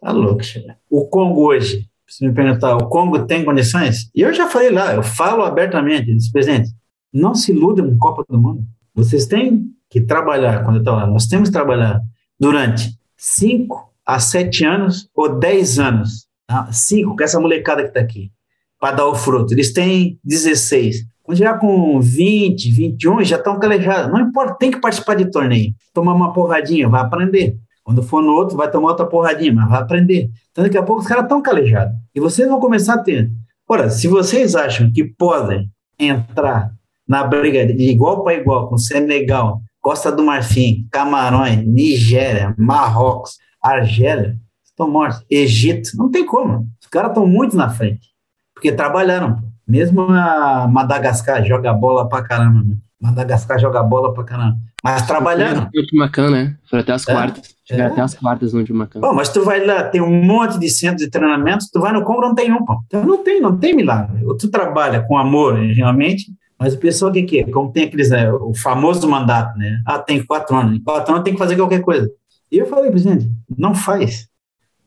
[0.00, 0.78] Tá louco, cara.
[0.90, 4.10] O Congo hoje, se me perguntar, o Congo tem condições?
[4.14, 6.70] E eu já falei lá, eu falo abertamente, disse, presidente,
[7.12, 8.64] não se iludam com Copa do Mundo.
[8.94, 12.00] Vocês têm que trabalhar, quando eu estou lá, nós temos que trabalhar
[12.38, 16.26] durante 5 a 7 anos ou 10 anos.
[16.46, 16.70] Tá?
[16.72, 18.30] Cinco, com essa molecada que está aqui,
[18.78, 19.54] para dar o fruto.
[19.54, 21.11] Eles têm 16.
[21.22, 24.12] Quando chegar com 20, 21, já estão calejados.
[24.12, 25.72] Não importa, tem que participar de torneio.
[25.94, 27.56] Tomar uma porradinha, vai aprender.
[27.84, 30.30] Quando for no outro, vai tomar outra porradinha, mas vai aprender.
[30.50, 31.94] Então, daqui a pouco, os caras estão calejados.
[32.14, 33.30] E vocês vão começar a ter.
[33.68, 36.72] Ora, se vocês acham que podem entrar
[37.06, 44.36] na briga de igual para igual com Senegal, Costa do Marfim, Camarões, Nigéria, Marrocos, Argélia,
[44.64, 45.24] estão mortos.
[45.30, 46.68] Egito, não tem como.
[46.80, 48.08] Os caras estão muito na frente.
[48.54, 49.51] Porque trabalharam.
[49.66, 52.62] Mesmo a Madagascar joga bola pra caramba.
[52.64, 52.76] Né?
[53.00, 54.56] Madagascar joga bola pra caramba.
[54.82, 55.68] Mas trabalharam.
[55.72, 56.56] No último Macan, né?
[56.68, 57.12] Foram até as É.
[57.12, 57.54] quartas.
[57.64, 57.92] Chegaram É.
[57.92, 59.00] até as quartas no último Macan.
[59.00, 62.02] Pô, mas tu vai lá, tem um monte de centros de treinamento, tu vai no
[62.04, 62.80] Congo, não tem um, pô.
[62.86, 64.24] Então não tem, não tem milagre.
[64.24, 66.26] Ou tu trabalha com amor, realmente,
[66.58, 67.44] mas o pessoal o que que é?
[67.50, 69.80] Como tem aqueles, né, o famoso mandato, né?
[69.86, 70.76] Ah, tem quatro anos.
[70.76, 72.10] Em quatro anos tem que fazer qualquer coisa.
[72.50, 74.26] E eu falei, presidente, não faz.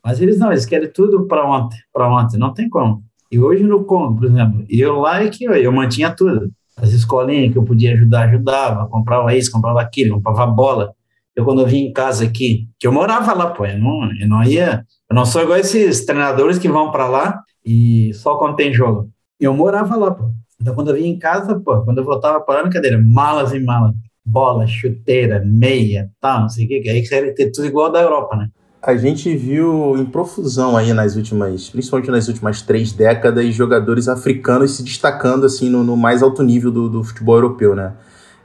[0.04, 3.04] Mas eles não, eles querem tudo para ontem, para ontem, não tem como.
[3.32, 6.52] E hoje no Congo, por exemplo, eu lá é que eu, mantinha tudo.
[6.78, 10.94] As escolinhas que eu podia ajudar, ajudava, comprava isso, comprava aquilo, comprava bola.
[11.36, 14.28] Eu, quando eu vim em casa aqui, que eu morava lá, pô, eu não, eu
[14.28, 14.86] não ia.
[15.10, 19.10] Eu não sou igual esses treinadores que vão para lá e só quando tem jogo.
[19.40, 20.32] Eu morava lá, pô.
[20.60, 23.60] Então, quando eu vim em casa, pô, quando eu voltava para a cadeira, malas e
[23.60, 23.94] malas,
[24.26, 28.36] bola, chuteira, meia, tal, não sei o que, aí queria ter tudo igual da Europa,
[28.36, 28.50] né?
[28.86, 34.76] A gente viu em profusão aí nas últimas, principalmente nas últimas três décadas, jogadores africanos
[34.76, 37.94] se destacando assim no, no mais alto nível do, do futebol europeu, né?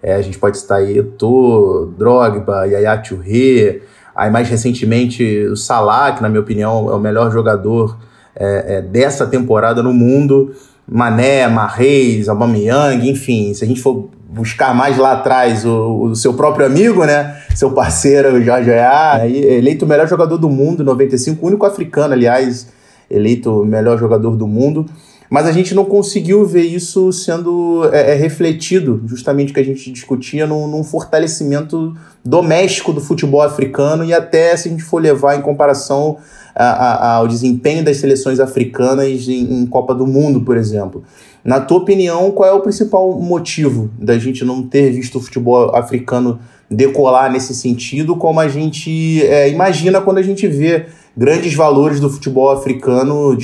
[0.03, 3.83] É, a gente pode citar aí Eto'o, Drogba, Yaya Touré,
[4.16, 7.98] aí mais recentemente o Salah, que na minha opinião é o melhor jogador
[8.35, 10.55] é, é, dessa temporada no mundo,
[10.88, 16.35] Mané, Marreis, Aubameyang, enfim, se a gente for buscar mais lá atrás o, o seu
[16.35, 21.45] próprio amigo, né, seu parceiro o Jorge Ayew, eleito o melhor jogador do mundo, 95,
[21.45, 22.69] o único africano, aliás,
[23.11, 24.87] eleito o melhor jogador do mundo,
[25.31, 29.64] mas a gente não conseguiu ver isso sendo é, é, refletido, justamente o que a
[29.64, 34.05] gente discutia, num, num, fortalecimento doméstico do futebol africano.
[34.05, 36.16] E até se a gente for levar em comparação
[36.53, 41.05] a, a, ao desempenho das seleções africanas em, em Copa do Mundo, por exemplo.
[41.44, 45.74] Na tua opinião, qual é o principal motivo da gente não ter visto o futebol
[45.74, 46.38] africano
[46.70, 52.09] decolar nesse sentido, como a gente é, imagina quando a gente vê grandes valores do
[52.09, 53.37] futebol africano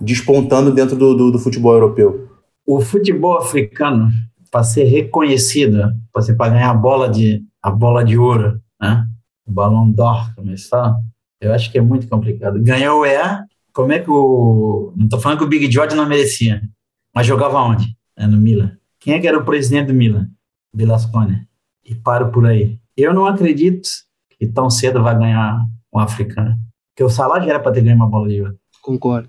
[0.00, 0.72] despontando?
[0.72, 2.28] dentro do, do, do futebol europeu?
[2.66, 4.08] O futebol africano,
[4.50, 9.04] para ser reconhecido, para ganhar a bola de, a bola de ouro, né?
[9.46, 10.96] o balão d'or, como eles falam,
[11.40, 12.62] eu acho que é muito complicado.
[12.62, 14.94] Ganhou o EA, como é que o.
[14.96, 16.62] Não estou falando que o Big George não merecia,
[17.14, 17.96] mas jogava onde?
[18.16, 18.76] É no Milan.
[18.98, 20.28] Quem é que era o presidente do Milan?
[20.74, 21.46] Belascone.
[21.84, 22.78] E paro por aí.
[22.96, 23.88] Eu não acredito
[24.30, 25.60] que tão cedo vai ganhar
[25.92, 26.58] um africano.
[26.90, 28.58] Porque o Salah já era para ter ganho uma bola de ouro.
[28.82, 29.28] Concordo.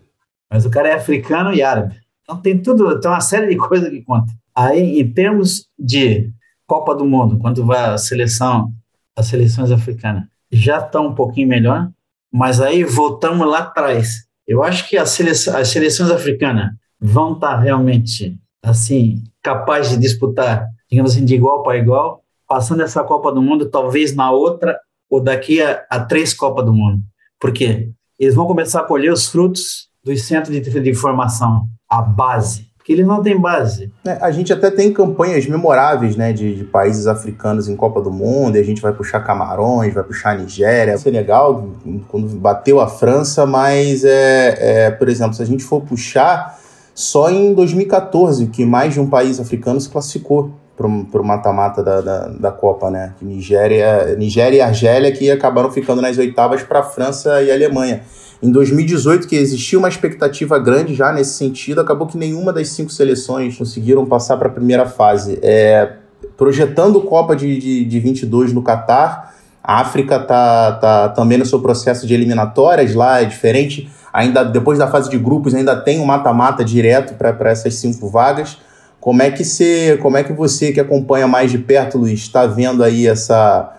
[0.50, 2.00] Mas o cara é africano e árabe.
[2.24, 4.32] Então tem tudo, tem uma série de coisas que conta.
[4.54, 6.32] Aí, em termos de
[6.66, 8.74] Copa do Mundo, quando vai a seleção,
[9.16, 11.92] as seleções africanas já estão um pouquinho melhor,
[12.32, 14.26] mas aí voltamos lá atrás.
[14.48, 20.68] Eu acho que as, seleções, as seleções africanas vão estar realmente assim capazes de disputar,
[20.90, 24.80] digamos assim, de igual para igual, passando essa Copa do Mundo, talvez na outra
[25.10, 27.00] ou daqui a, a três Copas do Mundo.
[27.40, 27.92] Por quê?
[28.20, 32.94] Eles vão começar a colher os frutos dos centros de, de informação, a base, porque
[32.94, 33.92] eles não têm base.
[34.06, 38.12] É, a gente até tem campanhas memoráveis né, de, de, países africanos em Copa do
[38.12, 41.68] Mundo, e a gente vai puxar Camarões, vai puxar Nigéria, Senegal,
[42.08, 46.60] quando bateu a França, mas, é, é, por exemplo, se a gente for puxar,
[46.96, 52.02] só em 2014 que mais de um país africano se classificou para o mata-mata da,
[52.02, 53.14] da, da, Copa, né?
[53.22, 58.02] Nigéria, Nigéria e Argélia que acabaram ficando nas oitavas para a França e Alemanha.
[58.42, 62.92] Em 2018, que existia uma expectativa grande já nesse sentido, acabou que nenhuma das cinco
[62.92, 65.40] seleções conseguiram passar para a primeira fase.
[65.42, 65.94] É,
[66.36, 71.60] projetando Copa de, de, de 22 no Catar, a África tá, tá também no seu
[71.60, 73.90] processo de eliminatórias lá, é diferente.
[74.16, 78.58] Ainda depois da fase de grupos, ainda tem um mata-mata direto para essas cinco vagas.
[78.98, 82.48] Como é que você, como é que você que acompanha mais de perto, Luiz, está
[82.48, 83.76] vendo aí essa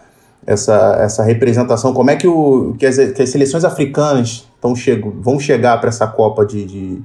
[0.47, 1.95] essa, essa representação?
[1.95, 5.89] Como é que, o, que, as, que as seleções africanas tão chego, vão chegar para
[5.89, 6.99] essa Copa de, de,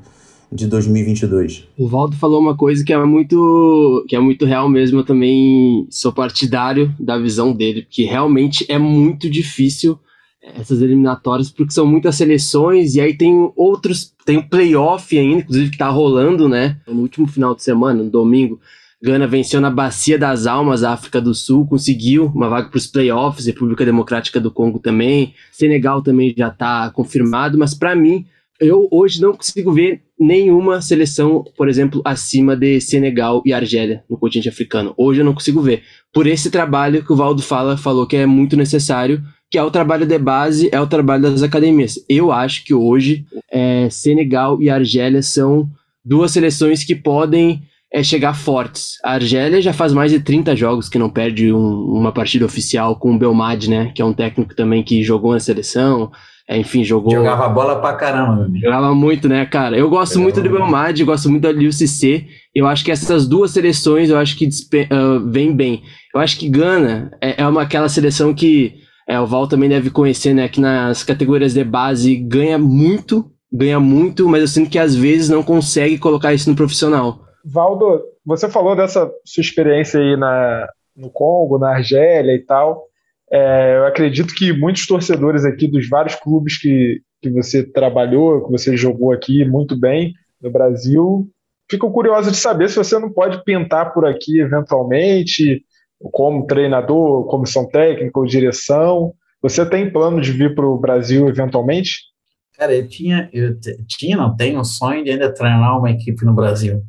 [0.51, 1.69] de 2022?
[1.77, 4.99] O Valdo falou uma coisa que é muito que é muito real mesmo.
[4.99, 9.97] Eu também sou partidário da visão dele, porque realmente é muito difícil
[10.41, 15.69] essas eliminatórias, porque são muitas seleções, e aí tem outros, tem o playoff ainda, inclusive
[15.69, 16.77] que tá rolando, né?
[16.87, 18.59] No último final de semana, no domingo,
[19.03, 23.47] Gana venceu na Bacia das Almas, África do Sul, conseguiu uma vaga para os playoffs,
[23.47, 28.25] República Democrática do Congo também, Senegal também já está confirmado, mas para mim,
[28.59, 34.17] eu hoje não consigo ver nenhuma seleção, por exemplo, acima de Senegal e Argélia no
[34.17, 34.93] continente africano.
[34.95, 35.81] Hoje eu não consigo ver.
[36.13, 39.69] Por esse trabalho que o Valdo fala, falou que é muito necessário, que é o
[39.69, 41.99] trabalho de base, é o trabalho das academias.
[42.07, 45.69] Eu acho que hoje é, Senegal e Argélia são
[46.03, 47.61] duas seleções que podem
[47.93, 48.97] é chegar fortes.
[49.03, 52.95] A Argélia já faz mais de 30 jogos que não perde um, uma partida oficial
[52.95, 53.91] com o Belmadi, né?
[53.93, 56.09] Que é um técnico também que jogou na seleção.
[56.47, 57.13] É, enfim, jogou.
[57.13, 58.61] Jogava bola pra caramba, meu.
[58.61, 59.77] Jogava muito, né, cara?
[59.77, 62.27] Eu gosto muito do Belmadi, gosto muito da Liu Cissé.
[62.55, 65.83] Eu acho que essas duas seleções, eu acho que uh, vem bem.
[66.15, 68.79] Eu acho que Gana é, é uma aquela seleção que
[69.11, 70.47] é, o Val também deve conhecer, né?
[70.47, 75.29] Que nas categorias de base ganha muito, ganha muito, mas eu sinto que às vezes
[75.29, 77.19] não consegue colocar isso no profissional.
[77.43, 82.85] Valdo, você falou dessa sua experiência aí na, no Congo, na Argélia e tal.
[83.31, 88.51] É, eu acredito que muitos torcedores aqui dos vários clubes que que você trabalhou, que
[88.51, 91.29] você jogou aqui muito bem no Brasil.
[91.69, 95.63] Fico curioso de saber se você não pode pintar por aqui eventualmente,
[96.11, 99.13] como treinador, comissão técnica ou direção.
[99.41, 102.11] Você tem plano de vir para o Brasil eventualmente?
[102.57, 106.33] Cara, eu tinha, eu tinha, não tenho um sonho de ainda treinar uma equipe no
[106.33, 106.83] Brasil.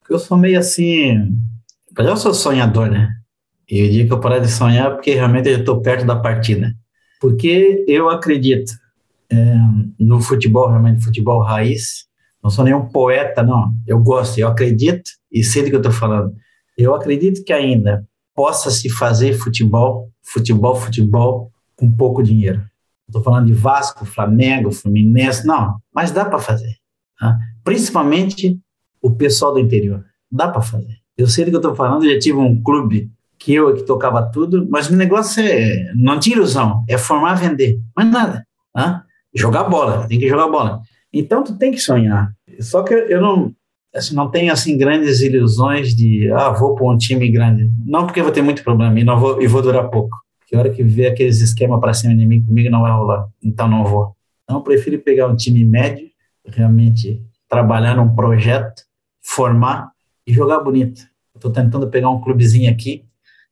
[0.00, 1.36] Porque eu sou meio assim,
[1.96, 3.10] eu sou sonhador, né?
[3.70, 6.72] E o dia que eu parar de sonhar, porque realmente eu estou perto da partida.
[7.20, 8.72] Porque eu acredito
[9.30, 9.54] é,
[9.98, 12.06] no futebol, realmente futebol raiz.
[12.42, 13.70] Não sou nenhum poeta, não.
[13.86, 16.34] Eu gosto, eu acredito e sei do que eu estou falando.
[16.76, 18.07] Eu acredito que ainda
[18.38, 22.64] possa se fazer futebol, futebol, futebol com pouco dinheiro.
[23.08, 26.76] Estou falando de Vasco, Flamengo, Fluminense, não, mas dá para fazer.
[27.18, 27.36] Tá?
[27.64, 28.56] Principalmente
[29.02, 30.04] o pessoal do interior.
[30.30, 30.98] Dá para fazer.
[31.16, 33.10] Eu sei do que eu estou falando, eu já tive um clube
[33.40, 37.80] que eu que tocava tudo, mas o negócio é, não tinha ilusão, é formar, vender,
[37.96, 38.46] mas nada.
[38.72, 39.02] Tá?
[39.34, 40.80] Jogar bola, tem que jogar bola.
[41.12, 42.30] Então tu tem que sonhar.
[42.60, 43.52] Só que eu não,
[43.94, 47.70] assim, não tenho assim grandes ilusões de, ah, vou para um time grande.
[47.84, 50.16] Não porque vou ter muito problema e não vou e vou durar pouco.
[50.46, 53.28] Que hora que vier aqueles esquemas para cima de mim comigo não vai rolar.
[53.42, 54.16] Então não vou.
[54.44, 56.08] Então eu prefiro pegar um time médio,
[56.46, 58.82] realmente trabalhar num projeto,
[59.22, 59.90] formar
[60.26, 61.02] e jogar bonito.
[61.34, 63.04] Estou tentando pegar um clubezinho aqui,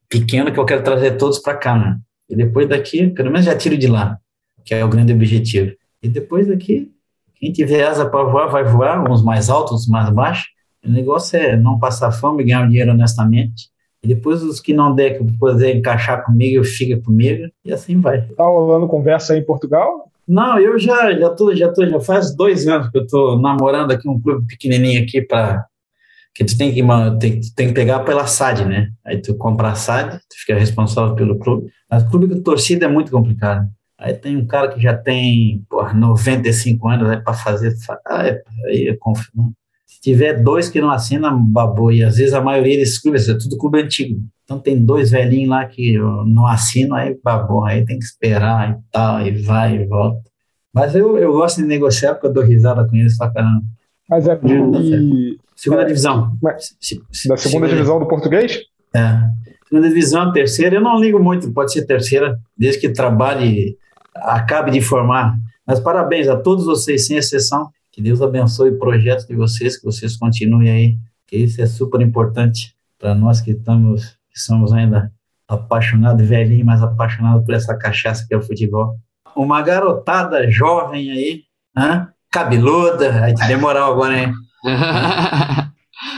[0.09, 1.99] pequeno, que eu quero trazer todos para cá, né?
[2.29, 4.19] E depois daqui, pelo menos já tiro de lá,
[4.65, 5.73] que é o grande objetivo.
[6.03, 6.91] E depois daqui,
[7.39, 10.47] quem tiver asa para voar, vai voar, uns mais altos, uns mais baixos.
[10.85, 13.69] O negócio é não passar fome, ganhar dinheiro honestamente.
[14.03, 18.23] E depois os que não der, que poder encaixar comigo, fica comigo, e assim vai.
[18.23, 20.11] Tá rolando conversa aí em Portugal?
[20.27, 23.93] Não, eu já já tô, já tô, já faz dois anos que eu tô namorando
[23.93, 25.65] aqui um clube pequenininho aqui para
[26.35, 26.83] que tu tem que
[27.19, 28.91] tem, tem que pegar pela SAD, né?
[29.05, 31.71] Aí tu compra a SAD, tu fica responsável pelo clube.
[31.91, 33.67] Mas clube de torcida é muito complicado.
[33.99, 37.75] Aí tem um cara que já tem porra, 95 anos aí para fazer,
[38.07, 39.53] ah, é, aí é confirmo.
[39.87, 41.91] Se tiver dois que não assinam, babou.
[41.91, 44.21] E às vezes a maioria desses clubes é tudo clube antigo.
[44.45, 47.65] Então tem dois velhinhos lá que não assinam, aí babou.
[47.65, 50.21] Aí tem que esperar e tal, e vai e volta.
[50.73, 53.65] Mas eu, eu gosto de negociar porque eu dou risada com eles pra caramba.
[54.09, 55.39] Mas é de...
[55.57, 56.37] Segunda é, divisão.
[56.43, 56.77] Mas,
[57.27, 58.61] da segunda divisão do português?
[58.95, 59.21] É.
[59.67, 63.77] Segunda divisão, terceira, eu não ligo muito, pode ser terceira, desde que trabalhe,
[64.23, 65.37] acabe de formar.
[65.67, 67.71] Mas parabéns a todos vocês, sem exceção.
[67.91, 70.97] Que Deus abençoe o projeto de vocês, que vocês continuem aí,
[71.27, 75.11] que isso é super importante para nós que estamos, que somos ainda
[75.49, 78.97] apaixonados, velhinho, mas apaixonados por essa cachaça que é o futebol.
[79.35, 81.45] Uma garotada jovem aí,
[81.77, 82.09] hein?
[82.31, 84.33] cabeluda, aí te demorar agora, hein?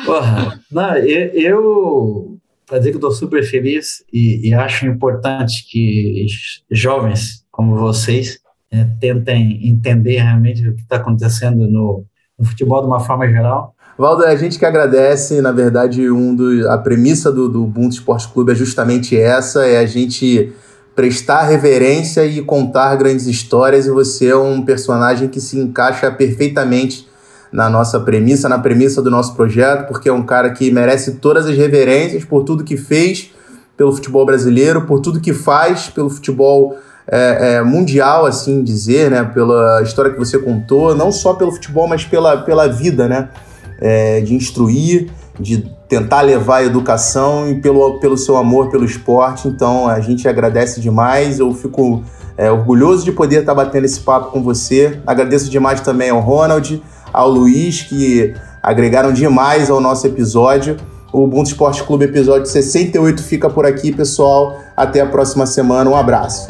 [0.05, 6.27] Porra, não, eu, eu para dizer que estou super feliz e, e, acho importante que
[6.71, 8.39] jovens como vocês
[8.71, 12.05] é, tentem entender realmente o que está acontecendo no,
[12.39, 13.75] no, futebol de uma forma geral.
[13.99, 18.29] Valdo, a gente que agradece, na verdade, um do, a premissa do, do Ubuntu Esporte
[18.29, 20.53] Clube é justamente essa, é a gente
[20.95, 27.09] prestar reverência e contar grandes histórias e você é um personagem que se encaixa perfeitamente
[27.51, 31.47] na nossa premissa, na premissa do nosso projeto, porque é um cara que merece todas
[31.47, 33.33] as reverências por tudo que fez
[33.77, 36.79] pelo futebol brasileiro, por tudo que faz pelo futebol
[37.11, 39.25] é, é, mundial, assim dizer, né?
[39.25, 43.29] Pela história que você contou, não só pelo futebol, mas pela, pela vida, né?
[43.81, 49.49] É, de instruir, de tentar levar a educação e pelo, pelo seu amor pelo esporte.
[49.49, 51.39] Então a gente agradece demais.
[51.39, 52.03] Eu fico
[52.37, 55.01] é, orgulhoso de poder estar batendo esse papo com você.
[55.07, 56.83] Agradeço demais também ao Ronald
[57.13, 60.77] ao Luiz, que agregaram demais ao nosso episódio.
[61.11, 64.61] O Ubuntu Esporte Clube episódio 68 fica por aqui, pessoal.
[64.77, 65.89] Até a próxima semana.
[65.89, 66.47] Um abraço.